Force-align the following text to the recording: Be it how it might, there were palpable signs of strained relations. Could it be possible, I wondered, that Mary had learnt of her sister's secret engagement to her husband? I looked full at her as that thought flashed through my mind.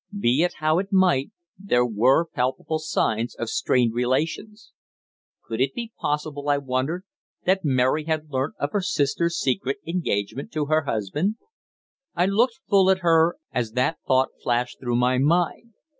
Be 0.19 0.41
it 0.41 0.53
how 0.55 0.79
it 0.79 0.91
might, 0.91 1.29
there 1.59 1.85
were 1.85 2.25
palpable 2.25 2.79
signs 2.79 3.35
of 3.35 3.51
strained 3.51 3.93
relations. 3.93 4.71
Could 5.45 5.61
it 5.61 5.75
be 5.75 5.93
possible, 6.01 6.49
I 6.49 6.57
wondered, 6.57 7.03
that 7.45 7.63
Mary 7.63 8.05
had 8.05 8.31
learnt 8.31 8.55
of 8.59 8.71
her 8.71 8.81
sister's 8.81 9.37
secret 9.37 9.77
engagement 9.85 10.51
to 10.53 10.65
her 10.65 10.85
husband? 10.85 11.35
I 12.15 12.25
looked 12.25 12.61
full 12.67 12.89
at 12.89 13.01
her 13.01 13.37
as 13.51 13.73
that 13.73 13.99
thought 14.07 14.29
flashed 14.41 14.79
through 14.79 14.95
my 14.95 15.19
mind. 15.19 15.73